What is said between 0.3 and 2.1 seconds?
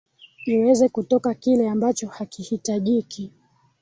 iweze kutoka kile ambacho